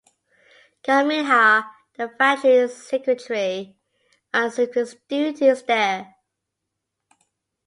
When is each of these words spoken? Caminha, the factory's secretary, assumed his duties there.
Caminha, 0.83 1.69
the 1.95 2.09
factory's 2.09 2.75
secretary, 2.75 3.75
assumed 4.33 4.73
his 4.73 4.97
duties 5.07 5.61
there. 5.61 6.15